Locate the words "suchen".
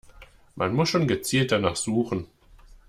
1.75-2.25